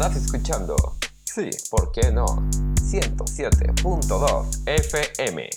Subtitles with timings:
[0.00, 0.76] Estás escuchando,
[1.24, 2.24] sí, ¿por qué no?
[2.24, 5.50] 107.2 FM.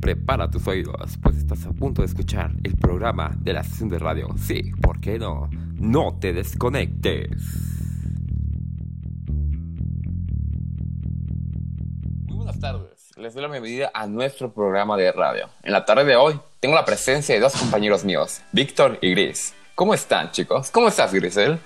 [0.00, 4.00] Prepara tus oídos, pues estás a punto de escuchar el programa de la sesión de
[4.00, 4.26] radio.
[4.36, 5.48] Sí, ¿por qué no?
[5.74, 7.30] No te desconectes.
[12.26, 13.16] Muy buenas tardes.
[13.16, 15.48] Les doy la bienvenida a nuestro programa de radio.
[15.62, 19.52] En la tarde de hoy tengo la presencia de dos compañeros míos, Víctor y Gris.
[19.74, 20.70] ¿Cómo están, chicos?
[20.70, 21.60] ¿Cómo estás, Grisel?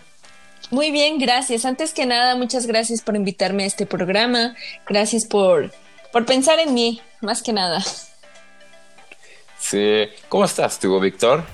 [0.73, 1.65] Muy bien, gracias.
[1.65, 4.57] Antes que nada, muchas gracias por invitarme a este programa.
[4.89, 5.73] Gracias por,
[6.11, 7.81] por pensar en mí, más que nada.
[9.61, 10.09] Sí.
[10.29, 11.45] ¿Cómo estás tú, Víctor?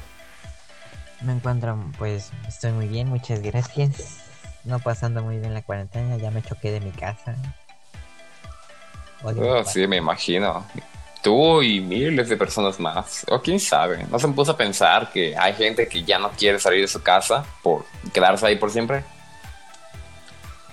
[1.20, 4.22] Me encuentro, pues, estoy muy bien, muchas gracias.
[4.64, 7.36] No pasando muy bien la cuarentena, ya me choqué de mi casa.
[9.22, 10.64] Oh, sí, me imagino.
[11.24, 13.24] Tú y miles de personas más.
[13.30, 14.06] O quién sabe.
[14.10, 16.86] ¿No se me puso a pensar que hay gente que ya no quiere salir de
[16.88, 19.02] su casa por quedarse ahí por siempre?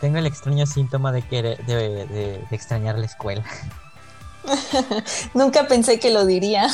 [0.02, 3.44] Tengo el extraño síntoma de, querer, de, de- de extrañar la escuela.
[5.34, 6.68] Nunca pensé que lo diría.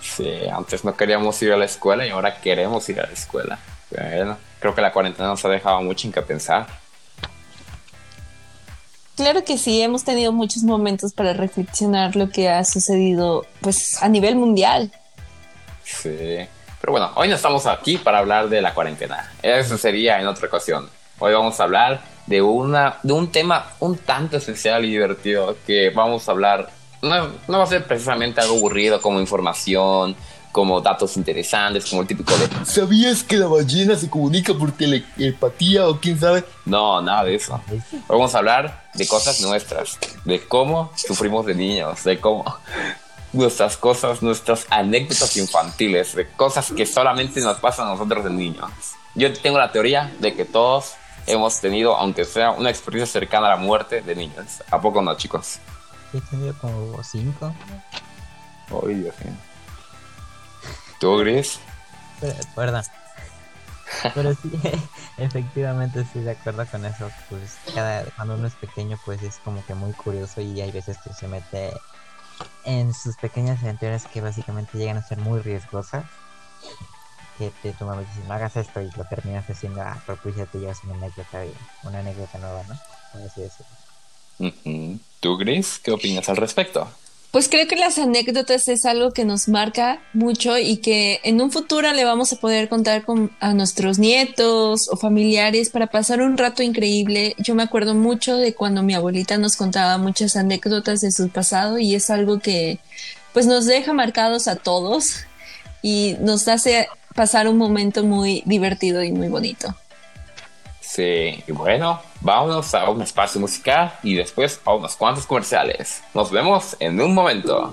[0.00, 3.58] Sí, antes no queríamos ir a la escuela y ahora queremos ir a la escuela.
[3.90, 6.66] Bueno, creo que la cuarentena nos ha dejado mucho en qué pensar.
[9.18, 14.08] Claro que sí, hemos tenido muchos momentos para reflexionar lo que ha sucedido pues a
[14.08, 14.92] nivel mundial.
[15.82, 16.46] Sí.
[16.80, 19.32] Pero bueno, hoy no estamos aquí para hablar de la cuarentena.
[19.42, 20.88] Eso sería en otra ocasión.
[21.18, 25.90] Hoy vamos a hablar de, una, de un tema un tanto esencial y divertido que
[25.90, 26.70] vamos a hablar.
[27.02, 30.14] No, no va a ser precisamente algo aburrido como información,
[30.52, 35.88] como datos interesantes, como el típico de ¿Sabías que la ballena se comunica por telepatía
[35.88, 36.44] o quién sabe?
[36.64, 37.60] No, nada de eso.
[38.08, 42.44] Vamos a hablar de cosas nuestras, de cómo sufrimos de niños, de cómo
[43.32, 48.70] nuestras cosas, nuestras anécdotas infantiles, de cosas que solamente nos pasan a nosotros de niños.
[49.14, 50.94] Yo tengo la teoría de que todos
[51.26, 54.62] hemos tenido, aunque sea una experiencia cercana a la muerte de niños.
[54.70, 55.58] ¿A poco no, chicos?
[56.12, 57.54] He tenido como cinco.
[58.70, 59.47] Ay, Dios mío.
[60.98, 61.60] ¿Tú, Gris?
[62.20, 62.84] Pero, perdón.
[64.14, 64.50] Pero sí,
[65.18, 67.10] efectivamente estoy de acuerdo con eso.
[67.28, 70.98] Pues cada, cuando uno es pequeño, pues es como que muy curioso y hay veces
[70.98, 71.72] que se mete
[72.64, 76.04] en sus pequeñas aventuras que básicamente llegan a ser muy riesgosas.
[77.38, 80.34] Que te, tu mamá dice, no hagas esto y lo terminas haciendo, ah, pero pues
[80.34, 81.44] ya te llevas una anécdota,
[81.84, 82.74] una anécdota nueva, ¿no?
[83.24, 84.98] Así decirlo.
[85.20, 85.80] ¿Tú, Gris?
[85.82, 86.88] ¿Qué opinas al respecto?
[87.30, 91.52] Pues creo que las anécdotas es algo que nos marca mucho y que en un
[91.52, 96.38] futuro le vamos a poder contar con, a nuestros nietos o familiares para pasar un
[96.38, 97.34] rato increíble.
[97.36, 101.78] Yo me acuerdo mucho de cuando mi abuelita nos contaba muchas anécdotas de su pasado
[101.78, 102.78] y es algo que
[103.34, 105.26] pues nos deja marcados a todos
[105.82, 109.74] y nos hace pasar un momento muy divertido y muy bonito.
[110.88, 116.02] Sí, y bueno, vámonos a un espacio musical y después a unos cuantos comerciales.
[116.14, 117.72] Nos vemos en un momento.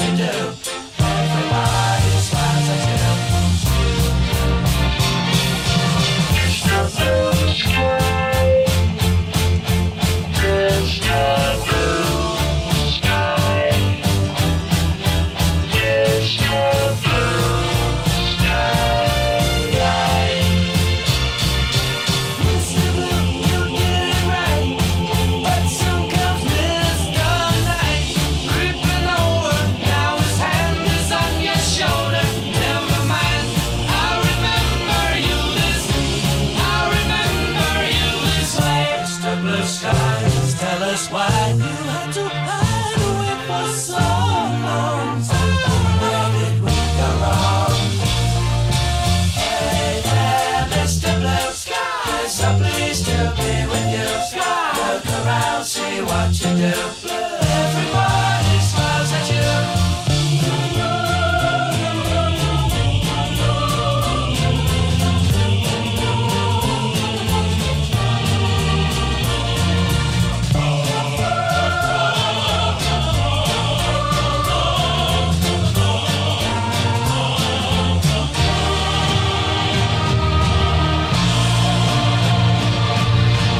[0.00, 0.83] what you do.
[56.64, 57.03] yeah.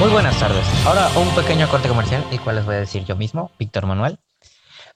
[0.04, 0.66] Muy buenas tardes.
[0.84, 4.18] Ahora un pequeño corte comercial, el cual les voy a decir yo mismo, Víctor Manuel.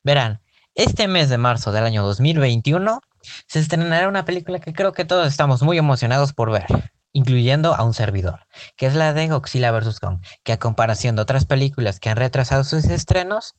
[0.05, 0.43] Verán,
[0.75, 3.01] este mes de marzo del año 2021
[3.47, 6.67] se estrenará una película que creo que todos estamos muy emocionados por ver,
[7.13, 8.41] incluyendo a un servidor,
[8.77, 9.99] que es la de Godzilla vs.
[9.99, 13.55] Kong, que a comparación de otras películas que han retrasado sus estrenos,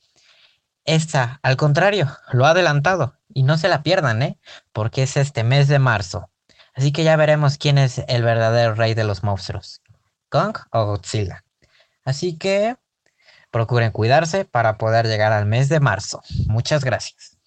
[0.86, 3.16] esta, al contrario, lo ha adelantado.
[3.34, 4.38] Y no se la pierdan, ¿eh?
[4.72, 6.30] Porque es este mes de marzo.
[6.76, 9.82] Así que ya veremos quién es el verdadero rey de los monstruos.
[10.30, 11.44] Kong o Godzilla.
[12.06, 12.76] Así que
[13.52, 16.22] procuren cuidarse para poder llegar al mes de marzo.
[16.48, 17.38] Muchas gracias.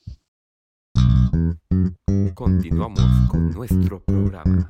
[2.35, 4.69] Continuamos con nuestro programa.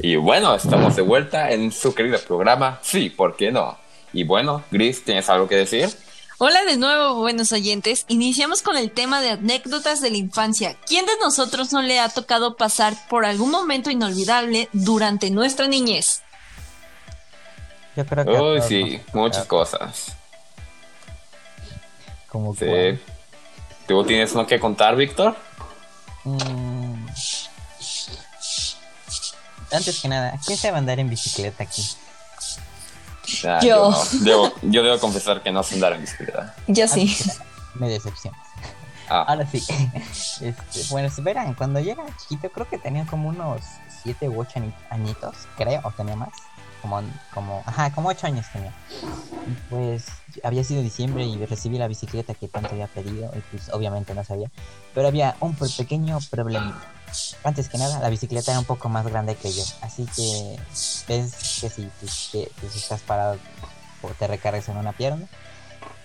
[0.00, 2.78] Y bueno, estamos de vuelta en su querido programa.
[2.82, 3.76] Sí, ¿por qué no?
[4.12, 5.88] Y bueno, Gris, ¿tienes algo que decir?
[6.40, 8.04] Hola de nuevo, buenos oyentes.
[8.06, 10.76] Iniciamos con el tema de anécdotas de la infancia.
[10.86, 16.22] ¿Quién de nosotros no le ha tocado pasar por algún momento inolvidable durante nuestra niñez?
[17.96, 18.30] Yo creo que.
[18.30, 20.12] Uy, sí, muchas cosas.
[22.28, 22.66] Como Sí.
[22.66, 23.00] cuál.
[23.88, 25.34] ¿Tú tienes uno que contar, Víctor?
[26.22, 27.06] Mm.
[29.72, 31.82] Antes que nada, ¿quién sabe andar en bicicleta aquí?
[33.46, 33.90] Ah, Yo.
[33.90, 33.98] no.
[34.24, 36.54] Debo- yo debo confesar que no sé andar en bicicleta.
[36.66, 37.16] Ya sí.
[37.74, 38.40] Me decepcionas.
[39.08, 39.62] Ah, Ahora sí.
[40.40, 40.54] Este,
[40.90, 43.60] bueno, verán, cuando yo era chiquito, creo que tenía como unos
[44.02, 46.30] 7 u 8 añitos, creo, o tenía más.
[46.82, 47.02] Como,
[47.34, 48.72] como, ajá, como 8 años tenía.
[49.02, 50.04] Y pues
[50.44, 54.22] había sido diciembre y recibí la bicicleta que tanto había pedido, y pues obviamente no
[54.22, 54.48] sabía.
[54.94, 56.80] Pero había un pe- pequeño problema.
[57.44, 59.64] Antes que nada, la bicicleta era un poco más grande que yo.
[59.80, 60.58] Así que
[61.08, 61.90] ves que si,
[62.32, 63.38] que, estás parado
[64.02, 65.26] o te recargas en una pierna,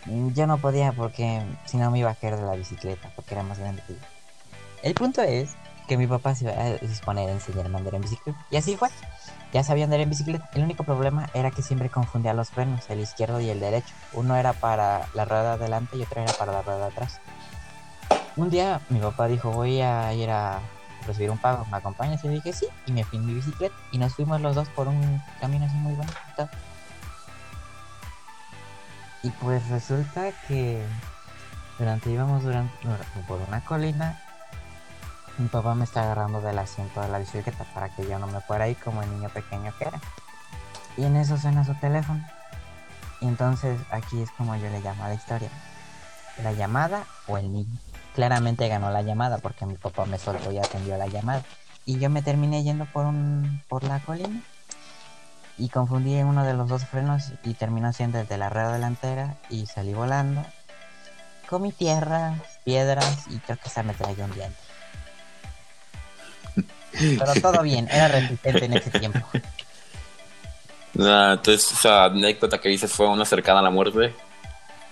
[0.05, 3.33] Mm, Yo no podía porque si no me iba a caer de la bicicleta porque
[3.33, 4.00] era más grande que yo.
[4.81, 5.51] El punto es
[5.88, 8.45] que mi papá se iba a disponer a enseñarme a andar en bicicleta.
[8.51, 8.89] Y así fue.
[9.53, 10.50] Ya sabía andar en bicicleta.
[10.53, 13.93] El único problema era que siempre confundía los frenos, el izquierdo y el derecho.
[14.13, 17.19] Uno era para la rueda de adelante y otro era para la rueda atrás.
[18.36, 20.60] Un día mi papá dijo voy a ir a
[21.05, 22.24] recibir un pago, ¿me acompañas?
[22.24, 22.67] Y le dije sí.
[22.86, 25.93] Y me fui mi bicicleta y nos fuimos los dos por un camino así muy
[25.93, 26.50] bonito.
[29.24, 30.86] Y pues resulta que
[31.79, 32.74] durante íbamos durante,
[33.27, 34.22] por una colina,
[35.38, 38.41] mi papá me está agarrando del asiento de la bicicleta para que yo no me
[38.41, 40.00] fuera ahí como el niño pequeño que era.
[40.98, 42.24] Y en eso suena su teléfono.
[43.22, 45.50] Y entonces aquí es como yo le llamo a la historia.
[46.43, 47.79] La llamada o el niño.
[48.13, 51.43] Claramente ganó la llamada porque mi papá me soltó y atendió la llamada.
[51.86, 54.41] Y yo me terminé yendo por un por la colina
[55.58, 59.38] y confundí uno de los dos frenos y terminó siendo el de la rueda delantera
[59.50, 60.43] y salí volando.
[61.50, 64.58] Comí tierra, piedras y creo que se me trayó un diente.
[66.91, 69.20] Pero todo bien, era resistente en ese tiempo.
[71.00, 74.13] Ah, entonces esa anécdota que dices fue una cercana a la muerte.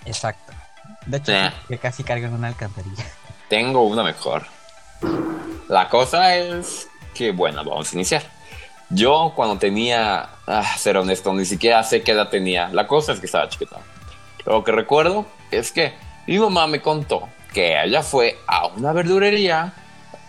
[0.04, 0.50] Exacto.
[1.05, 1.34] De hecho,
[1.67, 3.05] que casi cargo en una alcantarilla.
[3.50, 4.46] Tengo una mejor.
[5.67, 8.24] La cosa es que, bueno, vamos a iniciar.
[8.89, 12.70] Yo cuando tenía, ah, ser honesto, ni siquiera sé qué edad tenía.
[12.70, 13.77] La cosa es que estaba chiquita.
[14.46, 15.93] Lo que recuerdo es que
[16.27, 19.74] mi mamá me contó que ella fue a una verdurería,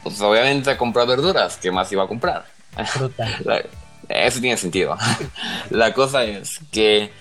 [0.02, 1.56] pues obviamente a comprar verduras.
[1.56, 2.44] ¿Qué más iba a comprar?
[2.86, 3.26] Fruta.
[3.44, 3.62] La-
[4.08, 4.96] Eso tiene sentido.
[5.70, 7.12] La cosa es que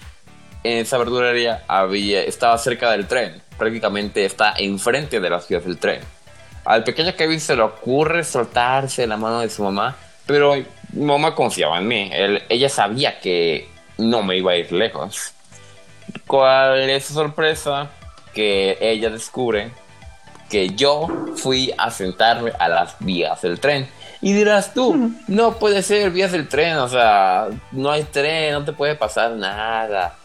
[0.63, 3.41] en esa verdulería había, estaba cerca del tren.
[3.57, 6.01] Prácticamente está enfrente de las vías del tren.
[6.65, 11.05] Al pequeño Kevin se le ocurre soltarse de la mano de su mamá, pero mi
[11.05, 12.09] mamá confiaba en mí.
[12.13, 15.33] Él- ella sabía que no me iba a ir lejos.
[16.27, 17.89] ¿Cuál es su sorpresa?
[18.33, 19.71] Que ella descubre
[20.49, 23.89] que yo fui a sentarme a las vías del tren.
[24.21, 28.63] Y dirás tú, no puede ser vías del tren, o sea, no hay tren, no
[28.63, 30.15] te puede pasar nada.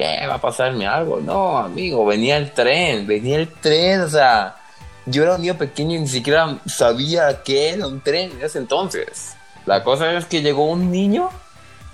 [0.00, 1.20] ¿Qué va a pasarme algo?
[1.20, 4.56] No, amigo, venía el tren, venía el tren, o sea,
[5.04, 8.56] yo era un niño pequeño y ni siquiera sabía que era un tren en ese
[8.56, 9.36] entonces.
[9.66, 11.28] La cosa es que llegó un niño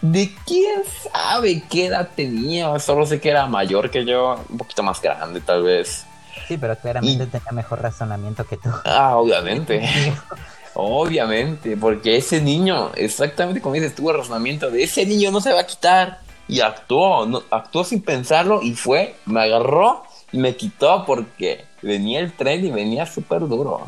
[0.02, 0.82] de quién
[1.12, 5.40] sabe qué edad tenía, solo sé que era mayor que yo, un poquito más grande
[5.40, 6.06] tal vez.
[6.46, 8.70] Sí, pero claramente tenía mejor razonamiento que tú.
[8.84, 9.82] Ah, obviamente.
[10.74, 15.52] obviamente, porque ese niño, exactamente como dices, tuvo el razonamiento de ese niño no se
[15.52, 16.24] va a quitar.
[16.48, 22.20] Y actuó, no- actuó sin pensarlo y fue, me agarró y me quitó porque venía
[22.20, 23.86] el tren y venía súper duro.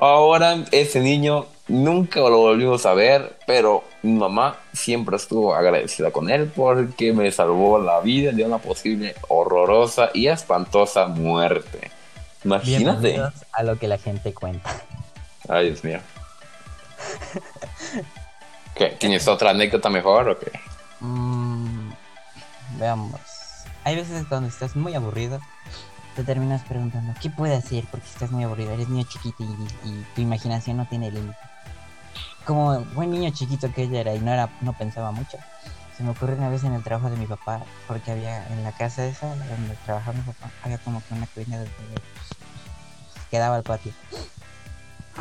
[0.00, 6.28] Ahora ese niño nunca lo volvimos a ver, pero mi mamá siempre estuvo agradecida con
[6.30, 11.90] él porque me salvó la vida de una posible horrorosa y espantosa muerte.
[12.44, 13.00] Imagínate.
[13.00, 14.70] Bienvenidos a lo que la gente cuenta.
[15.48, 16.00] Ay, Dios mío.
[18.74, 18.86] ¿Qué?
[18.98, 20.50] ¿Tienes otra anécdota mejor o qué?
[21.00, 21.53] Mm,
[22.78, 23.20] veamos.
[23.84, 25.40] Hay veces cuando estás muy aburrido,
[26.16, 27.84] te terminas preguntando, ¿qué puedo hacer?
[27.90, 31.36] Porque estás muy aburrido, eres niño chiquito y, y tu imaginación no tiene límite.
[32.46, 35.38] Como buen niño chiquito que ella era y no, era, no pensaba mucho,
[35.96, 38.72] se me ocurrió una vez en el trabajo de mi papá, porque había en la
[38.72, 41.68] casa esa donde trabajaba mi papá, había como que una cabina de
[43.30, 43.92] que daba al patio.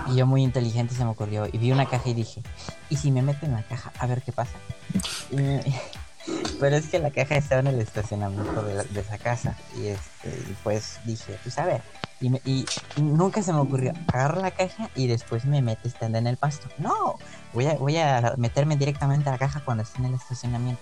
[0.07, 2.41] Y yo muy inteligente se me ocurrió y vi una caja y dije,
[2.89, 4.57] ¿y si me meto en la caja a ver qué pasa?
[5.31, 5.63] Y me-
[6.63, 9.88] Pero es que la caja estaba en el estacionamiento de, la- de esa casa y,
[9.88, 10.32] este,
[10.63, 11.67] pues dije, pues a
[12.22, 12.65] y, me- y
[12.96, 16.70] nunca se me ocurrió agarrar la caja y después me meto estando en el pasto.
[16.77, 17.17] No,
[17.51, 20.82] voy a, voy a meterme directamente a la caja cuando esté en el estacionamiento.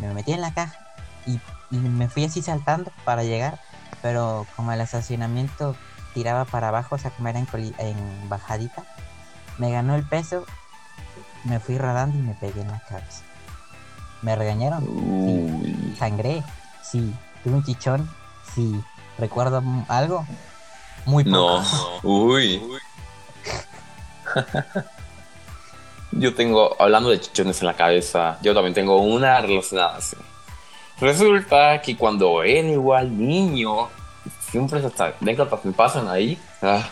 [0.00, 0.78] Me metí en la caja
[1.24, 1.40] y,
[1.78, 3.58] me fui así saltando para llegar,
[4.02, 5.76] pero como el estacionamiento
[6.12, 8.84] tiraba para abajo, o sea, como era en, en bajadita,
[9.56, 10.44] me ganó el peso,
[11.44, 13.22] me fui rodando y me pegué en la cabeza.
[14.22, 15.94] Me regañaron, Uy.
[15.98, 16.42] sangré,
[16.82, 17.12] sí,
[17.44, 18.10] tuve un chichón,
[18.54, 18.80] sí,
[19.18, 20.26] recuerdo algo,
[21.04, 21.36] muy poco.
[21.36, 21.62] No.
[22.02, 22.62] Uy.
[26.12, 30.16] Yo tengo, hablando de chichones en la cabeza, yo también tengo una relacionada así.
[31.00, 33.88] Resulta que cuando era igual niño,
[34.50, 34.80] siempre
[35.20, 36.38] anécdotas me pasan ahí.
[36.62, 36.82] Ah,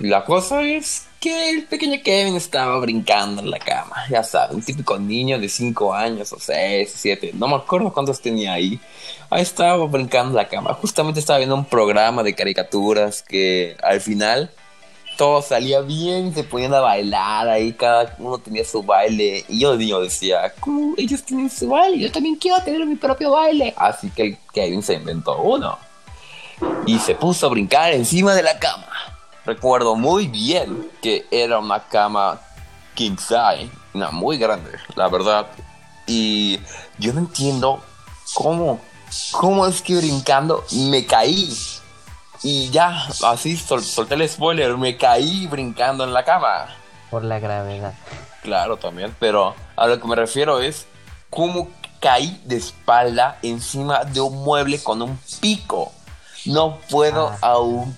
[0.00, 4.62] La cosa es que el pequeño Kevin estaba brincando en la cama, ya sabes, un
[4.62, 8.78] típico niño de 5 años o 6 o 7, no me acuerdo cuántos tenía ahí.
[9.30, 14.02] Ahí estaba brincando en la cama, justamente estaba viendo un programa de caricaturas que al
[14.02, 14.50] final
[15.16, 19.78] todo salía bien, se ponían a bailar, ahí cada uno tenía su baile y yo
[19.78, 22.00] niño decía, ¿cómo ellos tienen su baile?
[22.00, 23.72] Yo también quiero tener mi propio baile.
[23.78, 25.78] Así que Kevin se inventó uno
[26.84, 29.13] y se puso a brincar encima de la cama.
[29.44, 32.40] Recuerdo muy bien que era una cama
[32.94, 35.46] king size, una muy grande, la verdad.
[36.06, 36.58] Y
[36.98, 37.82] yo no entiendo
[38.34, 38.80] cómo,
[39.32, 41.54] cómo es que brincando me caí.
[42.42, 46.66] Y ya, así sol- solté el spoiler, me caí brincando en la cama.
[47.10, 47.94] Por la gravedad.
[48.42, 50.86] Claro, también, pero a lo que me refiero es
[51.30, 51.68] cómo
[52.00, 55.90] caí de espalda encima de un mueble con un pico.
[56.44, 57.38] No puedo Ah.
[57.40, 57.96] aún,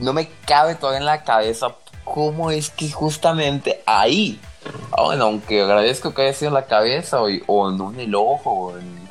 [0.00, 4.40] no me cabe todavía en la cabeza cómo es que justamente ahí,
[4.92, 8.14] ah, bueno, aunque agradezco que haya sido en la cabeza o, o en un el
[8.14, 9.08] ojo o en,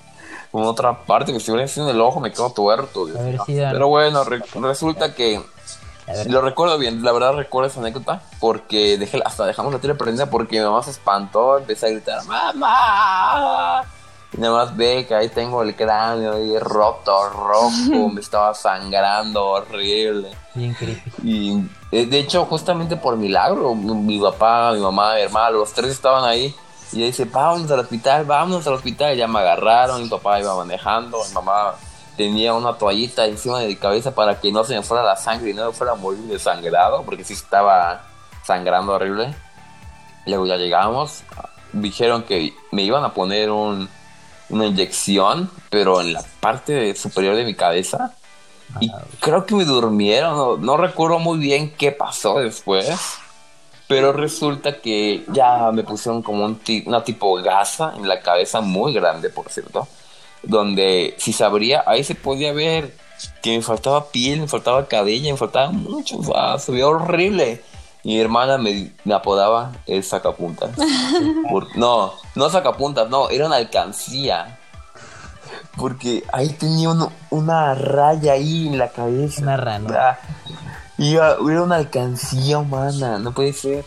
[0.53, 3.05] en otra parte, que si hubiera sido en el ojo me quedo tuerto.
[3.05, 3.19] Dios
[3.71, 5.41] Pero bueno, re- resulta que
[6.27, 10.25] lo recuerdo bien, la verdad recuerdo esa anécdota porque dejé, hasta dejamos la tele prendida
[10.25, 13.83] porque mi mamá se espantó, empecé a gritar ¡Mamá!
[14.33, 19.45] Y nada más ve que ahí tengo el cráneo ahí roto, rojo, me estaba sangrando
[19.45, 20.29] horrible.
[20.59, 21.11] Bien creepy.
[21.23, 25.91] Y eh, de hecho, justamente por milagro, mi, papá, mi mamá, mi hermano, los tres
[25.91, 26.53] estaban ahí.
[26.91, 29.13] Y ella dice, vámonos al hospital, vámonos al hospital.
[29.15, 31.75] Y ya me agarraron, mi papá iba manejando, mi mamá
[32.17, 35.51] tenía una toallita encima de mi cabeza para que no se me fuera la sangre
[35.51, 38.03] y no fuera a morir desangrado, porque sí estaba
[38.43, 39.33] sangrando horrible.
[40.25, 41.23] Luego ya llegamos,
[41.71, 43.87] dijeron que me iban a poner un,
[44.49, 48.13] una inyección, pero en la parte superior de mi cabeza.
[48.79, 52.87] Y Ah, creo que me durmieron, no, no recuerdo muy bien qué pasó después.
[53.87, 58.93] Pero resulta que ya me pusieron como un una tipo gasa en la cabeza muy
[58.93, 59.87] grande, por cierto.
[60.43, 62.95] Donde si se abría, ahí se podía ver
[63.41, 66.17] que me faltaba piel, me faltaba cabello, me faltaba mucho.
[66.19, 67.63] o sea, se veía horrible.
[68.03, 70.69] Mi hermana me, me apodaba el sacapuntas.
[71.49, 74.58] Por- no, no sacapuntas, no, era una alcancía.
[75.79, 79.41] Porque ahí tenía uno- una raya ahí en la cabeza.
[79.41, 80.19] Una ranura.
[80.21, 80.27] Ah,
[80.97, 83.85] Y ah, era una alcancía humana, no puede ser.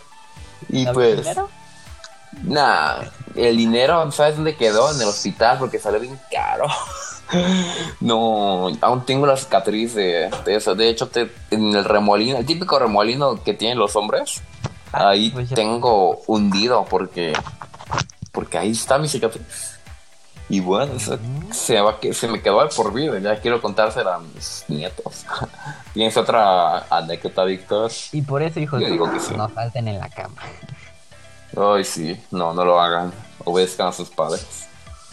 [0.70, 1.48] Y ¿Sabes pues, dinero?
[2.44, 4.90] nada, el dinero, ¿sabes dónde quedó?
[4.94, 6.66] En el hospital porque salió bien caro.
[8.00, 10.74] No, aún tengo la cicatriz de, de eso.
[10.74, 14.42] De hecho, te- en el remolino, el típico remolino que tienen los hombres,
[14.92, 17.32] Ah, ahí pues tengo hundido porque,
[18.32, 19.78] porque ahí está mi cicatriz.
[20.50, 21.18] Y bueno, eso
[21.52, 23.18] se, va, que- se me quedó de por vida.
[23.18, 25.24] Ya quiero contársela a mis nietos.
[25.94, 27.90] ¿Tienes otra anécdota, Víctor?
[28.12, 29.34] Y por eso, hijos, digo que sí.
[29.36, 30.40] no salten en la cama.
[31.56, 33.12] Ay, sí, no, no lo hagan.
[33.44, 34.68] Obedezcan a sus padres.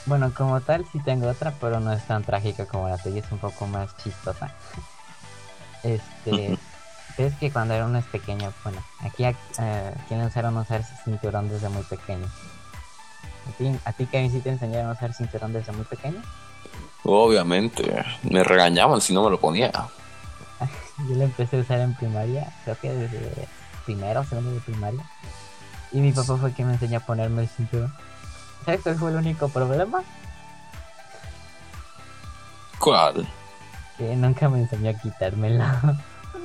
[0.06, 3.32] Bueno, como tal, sí tengo otra, pero no es tan trágica como la tuya, es
[3.32, 4.52] un poco más chistosa.
[5.84, 6.58] Este,
[7.18, 10.84] es que cuando era uno es pequeño, bueno, aquí eh, aquí le enseñaron a usar
[11.04, 12.28] cinturón desde muy pequeño.
[13.50, 16.22] ¿A ti, a ti Kevin, sí te enseñaron a usar cinturón desde muy pequeño?
[17.04, 19.72] Obviamente, me regañaban si no me lo ponía.
[21.10, 23.48] Yo lo empecé a usar en primaria, creo que desde
[23.86, 25.04] primero, segundo de primaria.
[25.92, 27.92] Y mi papá fue quien me enseñó a ponerme el cinturón.
[28.66, 30.04] ¿Sabes cuál fue el único problema?
[32.78, 33.28] ¿Cuál?
[33.98, 35.64] Que nunca me enseñó a quitármelo.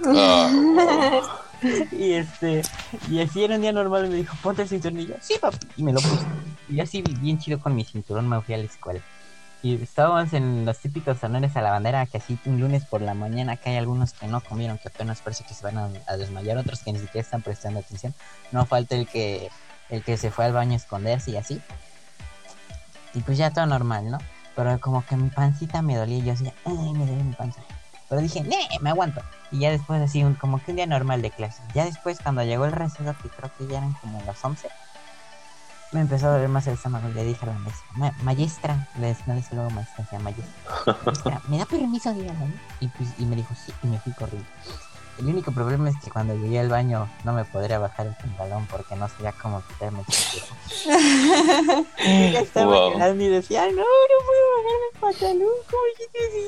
[0.07, 0.51] Ah,
[1.93, 2.63] y este,
[3.11, 5.59] y así era un día normal me dijo, ponte el cinturón y yo, sí papi,
[5.77, 6.25] y me lo puse.
[6.69, 9.01] Y así bien chido con mi cinturón me fui a la escuela.
[9.63, 13.15] Y estábamos en los típicos salones a la bandera, que así un lunes por la
[13.15, 16.17] mañana, que hay algunos que no comieron, que apenas parece que se van a, a
[16.19, 18.15] desmayar, otros que ni siquiera están prestando atención.
[18.53, 19.49] No falta el que,
[19.89, 21.63] el que se fue al baño a esconderse y así.
[23.15, 24.19] Y pues ya todo normal, ¿no?
[24.55, 27.63] Pero como que mi pancita me dolía y yo decía, ay, me duele mi panza.
[28.15, 29.21] Pero dije, nee, me aguanto.
[29.51, 31.61] Y ya después así, un, como que un día normal de clase.
[31.75, 34.69] Ya después cuando llegó el receso, que creo que ya eran como las 11,
[35.91, 37.09] me empezó a doler más el estómago.
[37.09, 40.19] Y le dije a la maestra, "Ma- maestra, le no le decía luego maestra, decía
[40.21, 40.47] maestra.
[41.05, 42.33] Maestra, ¿me da permiso de ir?
[42.79, 44.49] Y, pues, y me dijo, sí, y me fui corriendo.
[45.19, 48.67] El único problema es que cuando llegué al baño no me podría bajar el pantalón
[48.67, 50.07] porque no sabía cómo quitarme el.
[52.05, 52.93] Y ya estaba Wow.
[52.95, 53.83] llorando y decía, no, no
[54.27, 55.83] puedo bajarme el pantalón, ¿cómo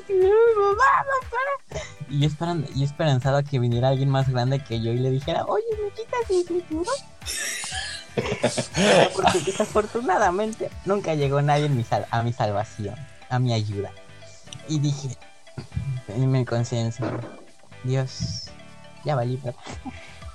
[0.06, 1.80] cinturón, mamá, mamá?
[2.08, 5.44] Y yo, esperando, yo esperanzaba que viniera alguien más grande que yo y le dijera,
[5.46, 6.94] oye, ¿me quitas el cinturón?
[9.14, 12.94] Porque desafortunadamente nunca llegó nadie en mi sal- a mi salvación,
[13.28, 13.90] a mi ayuda.
[14.68, 15.16] Y dije,
[16.08, 17.06] en mi conciencia,
[17.84, 18.50] Dios,
[19.06, 19.56] ya valí, pero...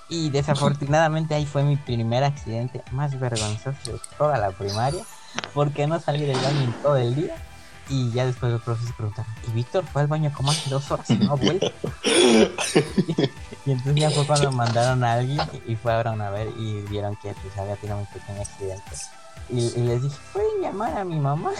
[0.09, 5.03] Y desafortunadamente ahí fue mi primer accidente más vergonzoso de toda la primaria,
[5.53, 7.35] porque no salí del baño en todo el día.
[7.89, 10.89] Y ya después los profes se preguntaron, ¿y Víctor fue al baño como hace dos
[10.91, 11.71] horas y no ha vuelto?
[13.65, 17.33] y entonces ya fue cuando mandaron a alguien y fueron a ver y vieron que
[17.33, 18.91] pues había tenido un pequeño accidente.
[19.49, 21.51] Y, y les dije, ¿pueden llamar a mi mamá?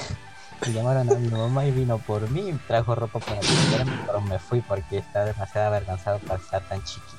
[0.65, 4.21] Y llamaron a mi mamá y vino por mí y trajo ropa para protegerme, pero
[4.21, 7.17] me fui porque estaba demasiado avergonzado para estar tan chiquito.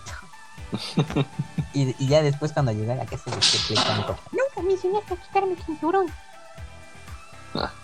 [1.75, 5.17] y, y ya después cuando llegué a la casa les explican Nunca me enseñaste a
[5.17, 6.07] quitarme el cinturón.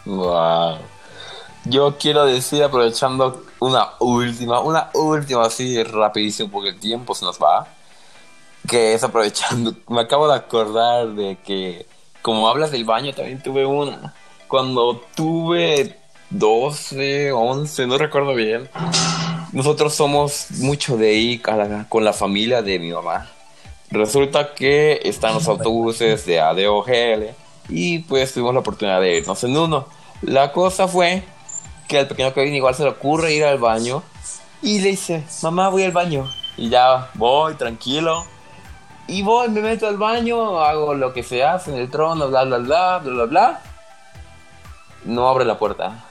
[0.04, 0.78] Wow.
[1.64, 7.38] Yo quiero decir, aprovechando una última, una última así rapidísimo porque el tiempo se nos
[7.38, 7.66] va,
[8.66, 11.86] que es aprovechando, me acabo de acordar de que
[12.22, 14.14] como hablas del baño también tuve una.
[14.48, 15.96] Cuando tuve
[16.30, 18.68] 12, 11, no recuerdo bien,
[19.52, 23.28] nosotros somos mucho de ir a la- con la familia de mi mamá.
[23.90, 27.30] Resulta que están los autobuses de ADOGL
[27.68, 29.86] y pues tuvimos la oportunidad de irnos en uno.
[30.22, 31.22] La cosa fue
[31.86, 34.02] que al pequeño Kevin igual se le ocurre ir al baño
[34.62, 36.30] y le dice, mamá voy al baño.
[36.56, 38.24] Y ya voy tranquilo.
[39.06, 42.44] Y voy, me meto al baño, hago lo que se hace en el trono, bla,
[42.44, 43.62] bla, bla, bla, bla, bla.
[45.04, 46.04] No abre la puerta.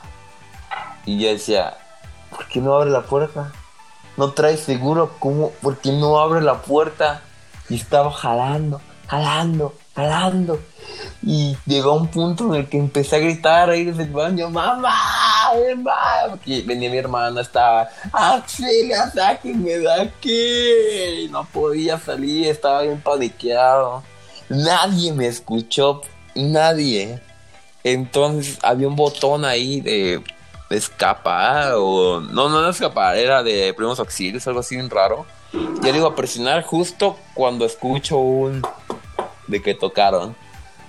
[1.05, 1.77] Y yo decía,
[2.29, 3.51] ¿por qué no abre la puerta?
[4.17, 5.51] No trae seguro, ¿cómo?
[5.61, 7.21] ¿Por qué no abre la puerta?
[7.69, 10.59] Y estaba jalando, jalando, jalando.
[11.21, 14.75] Y llegó un punto en el que empecé a gritar ahí desde el baño, mamá,
[15.53, 16.29] mamá.
[16.29, 21.25] Porque venía mi hermana, estaba, Auxilia, sáquenme de aquí.
[21.25, 24.03] Y no podía salir, estaba bien paniqueado.
[24.49, 26.01] Nadie me escuchó,
[26.35, 27.21] nadie.
[27.93, 30.21] Entonces había un botón ahí de,
[30.69, 32.19] de escapar o...
[32.19, 35.25] No, no de escapar, era de primeros auxilios, algo así raro.
[35.81, 38.61] Ya iba a presionar justo cuando escucho un...
[39.47, 40.35] de que tocaron.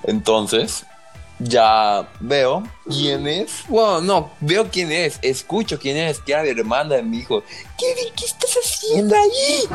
[0.02, 0.84] Entonces,
[1.38, 3.62] ya veo quién es.
[3.68, 7.44] Bueno, no, veo quién es, escucho quién es, que era mi hermana me dijo,
[7.78, 9.68] Kevin, ¿qué estás haciendo allí?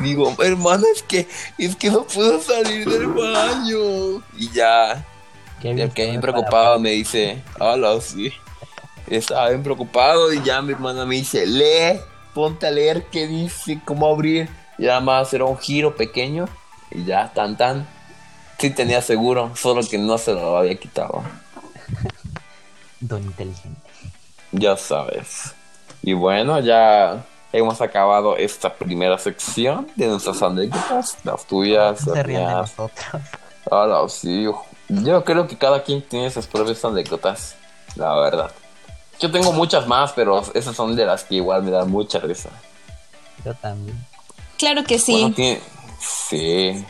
[0.00, 4.22] Digo, hermana, es que, es que no puedo salir del baño.
[4.38, 5.04] Y ya,
[5.62, 8.32] el que bien preocupado me dice, hola, sí.
[9.06, 12.00] Estaba bien preocupado y ya mi hermana me dice, lee,
[12.34, 14.48] ponte a leer qué dice, cómo abrir.
[14.78, 16.48] Y nada más era un giro pequeño
[16.90, 17.86] y ya, tan tan.
[18.58, 21.22] Sí tenía seguro, solo que no se lo había quitado.
[23.00, 23.80] Don inteligente.
[24.52, 25.54] Ya sabes.
[26.02, 32.52] Y bueno, ya hemos acabado esta primera sección de nuestras anécdotas, las tuyas, las mías.
[32.52, 33.22] nosotros.
[33.64, 34.46] Hola, sí.
[34.92, 37.54] Yo creo que cada quien tiene sus propias anécdotas,
[37.94, 38.50] la verdad.
[39.20, 42.48] Yo tengo muchas más, pero esas son de las que igual me dan mucha risa.
[43.44, 43.96] Yo también.
[44.58, 45.12] Claro que sí.
[45.12, 45.60] Bueno, tiene-
[46.00, 46.84] Sí,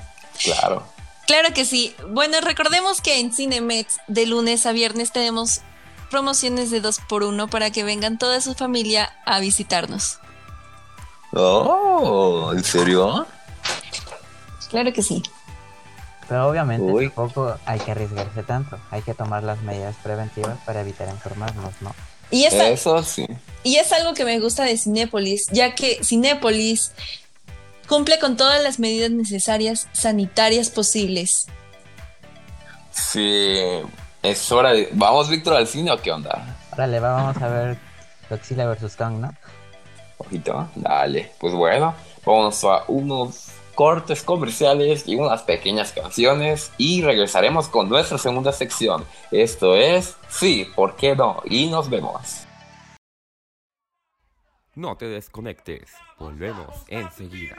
[0.44, 0.82] claro.
[1.26, 1.94] Claro que sí.
[2.08, 5.60] Bueno, recordemos que en Cinemex de lunes a viernes tenemos
[6.10, 10.18] promociones de 2 por 1 para que vengan toda su familia a visitarnos.
[11.32, 13.26] Oh, ¿en serio?
[14.70, 15.22] Claro que sí.
[16.30, 17.08] Pero obviamente Uy.
[17.08, 18.78] tampoco hay que arriesgarse tanto.
[18.92, 21.92] Hay que tomar las medidas preventivas para evitar enfermarnos, ¿no?
[22.30, 23.26] Y Eso sí.
[23.64, 26.92] Y es algo que me gusta de Cinépolis, ya que Cinépolis
[27.88, 31.48] cumple con todas las medidas necesarias sanitarias posibles.
[32.92, 33.58] Sí,
[34.22, 34.88] es hora de...
[34.92, 36.56] ¿Vamos, Víctor, al cine o qué onda?
[36.72, 37.78] Órale, va, vamos a ver
[38.30, 38.94] Godzilla vs.
[38.94, 39.34] Kong, ¿no?
[40.18, 41.32] Ojito, dale.
[41.40, 41.92] Pues bueno,
[42.24, 49.04] vamos a unos cortes comerciales y unas pequeñas canciones y regresaremos con nuestra segunda sección.
[49.30, 51.42] Esto es Sí, ¿por qué no?
[51.44, 52.46] Y nos vemos.
[54.74, 55.90] No te desconectes.
[56.18, 57.56] Volvemos enseguida.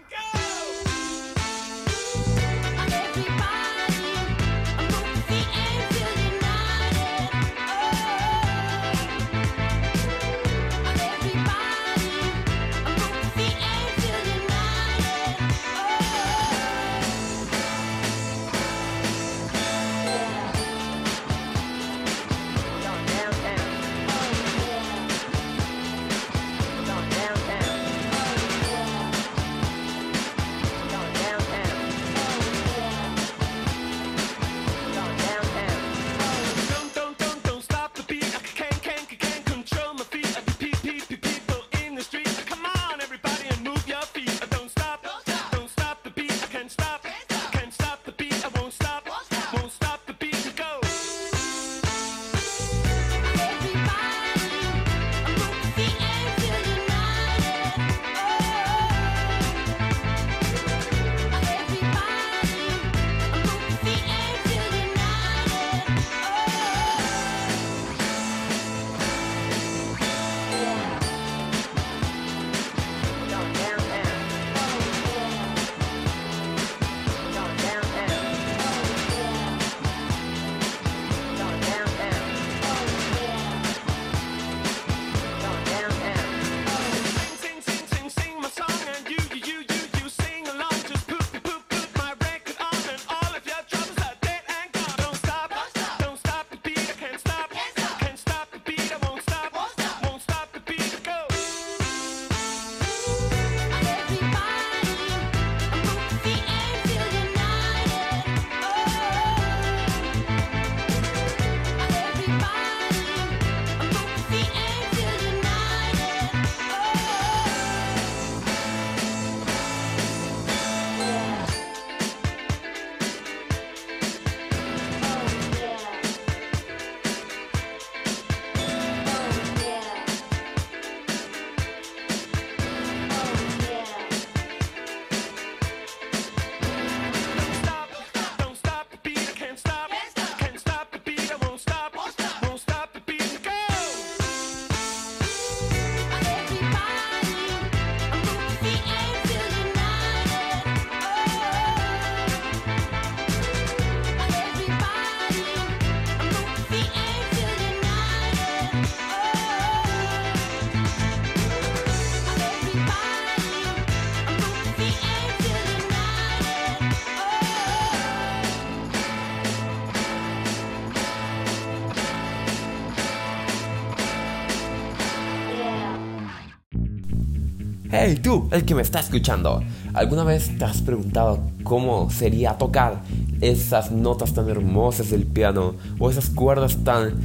[177.93, 179.61] Hey tú, el que me está escuchando,
[179.93, 183.01] ¿alguna vez te has preguntado cómo sería tocar
[183.41, 187.19] esas notas tan hermosas del piano o esas cuerdas tan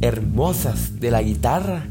[0.00, 1.88] hermosas de la guitarra?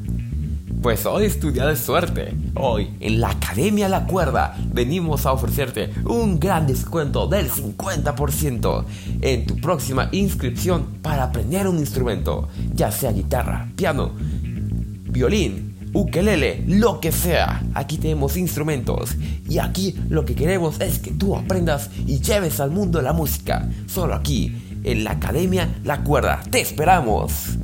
[0.81, 2.33] Pues hoy es de suerte.
[2.55, 8.85] Hoy, en la Academia La Cuerda, venimos a ofrecerte un gran descuento del 50%
[9.19, 16.99] en tu próxima inscripción para aprender un instrumento, ya sea guitarra, piano, violín, ukelele, lo
[16.99, 17.63] que sea.
[17.73, 19.15] Aquí tenemos instrumentos
[19.47, 23.67] y aquí lo que queremos es que tú aprendas y lleves al mundo la música.
[23.87, 26.41] Solo aquí, en la Academia La Cuerda.
[26.49, 27.57] ¡Te esperamos!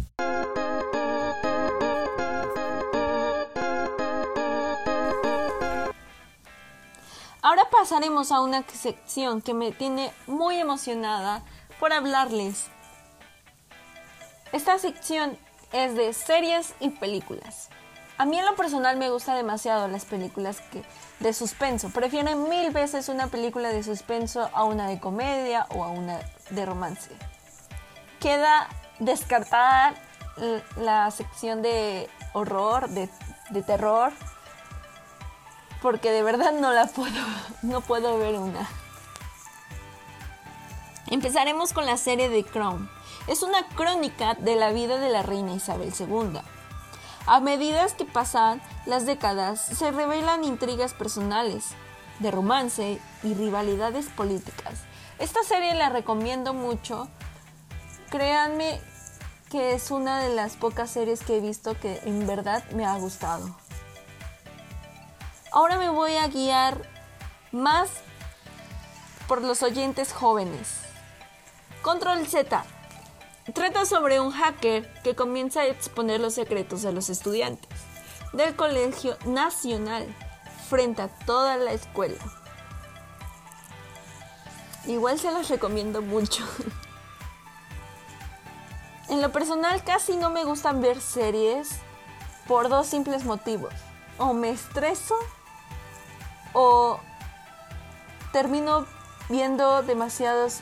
[7.42, 11.44] Ahora pasaremos a una sección que me tiene muy emocionada
[11.80, 12.66] por hablarles.
[14.52, 15.38] Esta sección
[15.72, 17.70] es de series y películas.
[18.18, 20.84] A mí en lo personal me gusta demasiado las películas que,
[21.20, 21.90] de suspenso.
[21.90, 26.66] Prefiero mil veces una película de suspenso a una de comedia o a una de
[26.66, 27.12] romance.
[28.22, 29.96] Queda descartada
[30.78, 33.10] la sección de horror, de,
[33.50, 34.14] de terror,
[35.82, 37.22] porque de verdad no la puedo,
[37.64, 38.66] no puedo ver una.
[41.08, 42.90] Empezaremos con la serie de Crown.
[43.28, 46.40] Es una crónica de la vida de la reina Isabel II.
[47.28, 51.70] A medida que pasan las décadas, se revelan intrigas personales,
[52.20, 54.82] de romance y rivalidades políticas.
[55.18, 57.08] Esta serie la recomiendo mucho.
[58.12, 58.80] Créanme
[59.50, 62.96] que es una de las pocas series que he visto que en verdad me ha
[62.96, 63.56] gustado.
[65.52, 66.82] Ahora me voy a guiar
[67.52, 67.90] más
[69.28, 70.82] por los oyentes jóvenes.
[71.82, 72.64] Control Z.
[73.54, 77.70] Trata sobre un hacker que comienza a exponer los secretos de los estudiantes
[78.34, 80.08] del Colegio Nacional
[80.68, 82.18] frente a toda la escuela.
[84.88, 86.44] Igual se los recomiendo mucho.
[89.08, 91.70] En lo personal casi no me gustan ver series
[92.48, 93.72] por dos simples motivos.
[94.18, 95.16] O me estreso
[96.54, 97.00] o
[98.32, 98.88] termino
[99.30, 100.62] viendo demasiados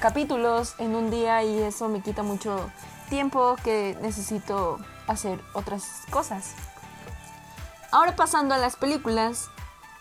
[0.00, 2.70] capítulos en un día y eso me quita mucho
[3.08, 6.54] tiempo que necesito hacer otras cosas.
[7.90, 9.50] Ahora pasando a las películas,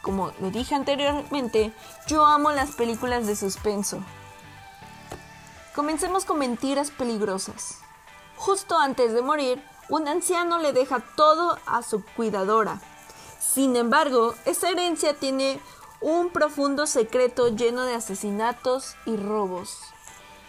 [0.02, 1.74] como lo dije anteriormente,
[2.08, 4.04] yo amo las películas de suspenso.
[5.76, 7.78] Comencemos con mentiras peligrosas.
[8.38, 12.82] Justo antes de morir, un anciano le deja todo a su cuidadora.
[13.40, 15.60] Sin embargo, esa herencia tiene
[16.02, 19.78] un profundo secreto lleno de asesinatos y robos.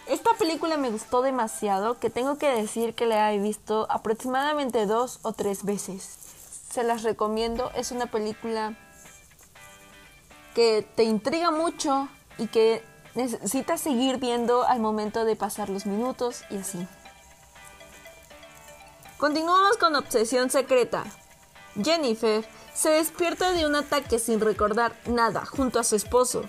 [0.07, 5.21] Esta película me gustó demasiado que tengo que decir que la he visto aproximadamente dos
[5.23, 6.19] o tres veces.
[6.71, 8.75] Se las recomiendo, es una película
[10.55, 12.83] que te intriga mucho y que
[13.15, 16.87] necesitas seguir viendo al momento de pasar los minutos y así.
[19.19, 21.05] Continuamos con Obsesión Secreta.
[21.81, 26.43] Jennifer se despierta de un ataque sin recordar nada junto a su esposo,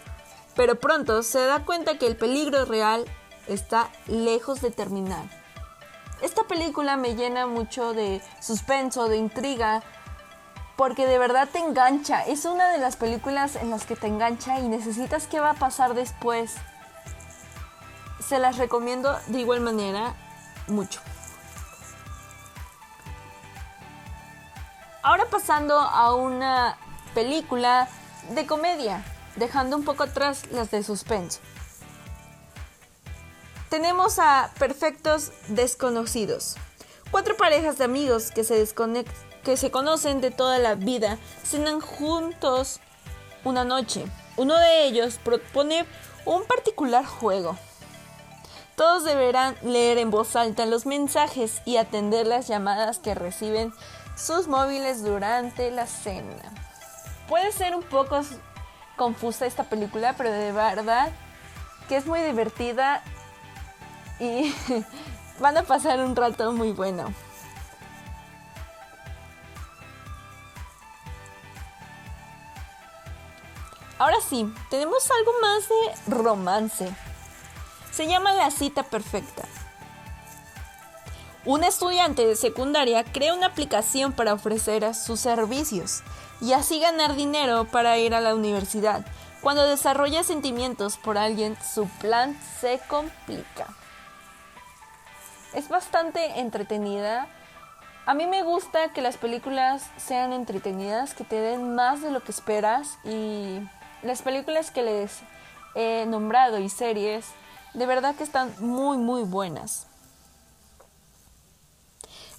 [0.56, 3.06] pero pronto se da cuenta que el peligro real
[3.48, 5.26] está lejos de terminar.
[6.22, 9.84] Esta película me llena mucho de suspenso, de intriga,
[10.78, 12.22] porque de verdad te engancha.
[12.22, 15.56] Es una de las películas en las que te engancha y necesitas qué va a
[15.56, 16.56] pasar después.
[18.26, 20.16] Se las recomiendo de igual manera
[20.68, 21.02] mucho.
[25.04, 26.78] Ahora pasando a una
[27.14, 27.90] película
[28.30, 29.04] de comedia,
[29.36, 31.42] dejando un poco atrás las de suspenso.
[33.70, 36.56] Tenemos a Perfectos Desconocidos.
[37.12, 38.66] Cuatro parejas de amigos que se,
[39.44, 42.80] que se conocen de toda la vida cenan juntos
[43.44, 44.06] una noche.
[44.38, 45.86] Uno de ellos propone
[46.24, 47.58] un particular juego.
[48.78, 53.74] Todos deberán leer en voz alta los mensajes y atender las llamadas que reciben
[54.16, 56.52] sus móviles durante la cena.
[57.28, 58.22] Puede ser un poco
[58.96, 61.12] confusa esta película, pero de verdad
[61.88, 63.02] que es muy divertida
[64.20, 64.54] y
[65.40, 67.14] van a pasar un rato muy bueno.
[74.00, 76.94] Ahora sí, tenemos algo más de romance.
[77.92, 79.44] Se llama La cita perfecta.
[81.46, 86.02] Un estudiante de secundaria crea una aplicación para ofrecer sus servicios
[86.40, 89.06] y así ganar dinero para ir a la universidad.
[89.42, 93.68] Cuando desarrolla sentimientos por alguien, su plan se complica.
[95.54, 97.28] Es bastante entretenida.
[98.06, 102.24] A mí me gusta que las películas sean entretenidas, que te den más de lo
[102.24, 103.60] que esperas y
[104.02, 105.20] las películas que les
[105.76, 107.26] he nombrado y series,
[107.74, 109.88] de verdad que están muy muy buenas.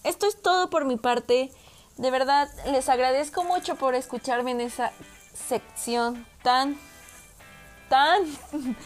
[0.04, 1.50] Esto es todo por mi parte.
[1.96, 4.92] De verdad, les agradezco mucho por escucharme en esa
[5.32, 6.78] sección tan,
[7.88, 8.22] tan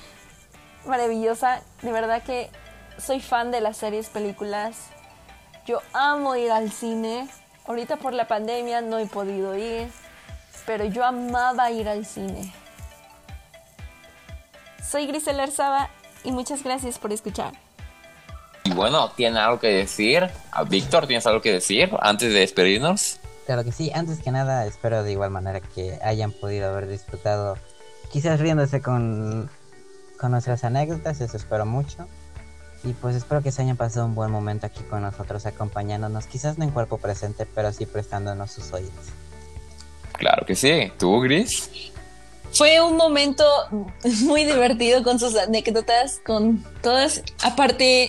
[0.86, 1.62] maravillosa.
[1.82, 2.50] De verdad que
[2.98, 4.76] soy fan de las series, películas.
[5.66, 7.28] Yo amo ir al cine.
[7.66, 9.90] Ahorita por la pandemia no he podido ir,
[10.64, 12.54] pero yo amaba ir al cine.
[14.82, 15.90] Soy Grisel Arzaba
[16.24, 17.67] y muchas gracias por escuchar.
[18.78, 20.30] Bueno, ¿tiene algo que decir?
[20.52, 23.18] A Víctor, ¿tienes algo que decir antes de despedirnos?
[23.44, 27.58] Claro que sí, antes que nada espero de igual manera que hayan podido haber disfrutado,
[28.12, 29.50] quizás riéndose con,
[30.20, 32.06] con nuestras anécdotas, eso espero mucho.
[32.84, 36.56] Y pues espero que se hayan pasado un buen momento aquí con nosotros acompañándonos, quizás
[36.56, 38.92] no en cuerpo presente, pero sí prestándonos sus oídos.
[40.12, 40.92] Claro que sí.
[40.96, 41.68] ¿Tú, Gris?
[42.52, 43.44] Fue un momento
[44.22, 48.08] muy divertido con sus anécdotas, con todas, aparte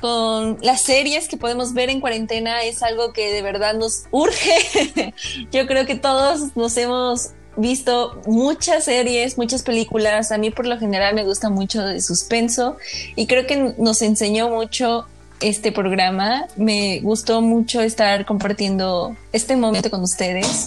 [0.00, 5.14] con las series que podemos ver en cuarentena, es algo que de verdad nos urge.
[5.52, 10.32] Yo creo que todos nos hemos visto muchas series, muchas películas.
[10.32, 12.76] A mí por lo general me gusta mucho de suspenso
[13.14, 15.06] y creo que nos enseñó mucho
[15.40, 16.46] este programa.
[16.56, 20.66] Me gustó mucho estar compartiendo este momento con ustedes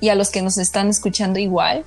[0.00, 1.84] y a los que nos están escuchando igual.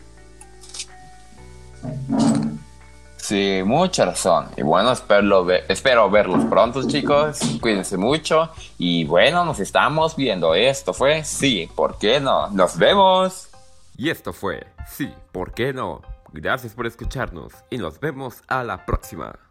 [3.29, 4.47] Sí, mucha razón.
[4.57, 7.39] Y bueno, espero, espero verlos pronto, chicos.
[7.61, 8.49] Cuídense mucho.
[8.79, 10.55] Y bueno, nos estamos viendo.
[10.55, 12.49] Esto fue Sí, ¿por qué no?
[12.49, 13.49] Nos vemos.
[13.95, 16.01] Y esto fue Sí, ¿por qué no?
[16.33, 19.48] Gracias por escucharnos y nos vemos a la próxima.